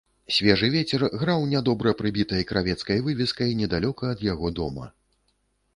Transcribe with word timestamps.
Свежы 0.35 0.69
вецер 0.75 1.03
граў 1.23 1.45
нядобра 1.51 1.93
прыбітай 1.99 2.43
кравецкай 2.53 3.05
вывескай 3.09 3.55
недалёка 3.61 4.03
ад 4.17 4.27
яго 4.33 4.47
дома. 4.61 4.93